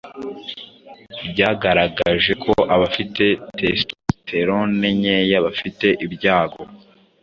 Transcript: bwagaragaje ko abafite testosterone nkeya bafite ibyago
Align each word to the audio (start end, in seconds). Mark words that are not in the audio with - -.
bwagaragaje 1.29 2.31
ko 2.43 2.53
abafite 2.75 3.25
testosterone 3.59 4.87
nkeya 4.99 5.37
bafite 5.45 5.87
ibyago 6.05 6.61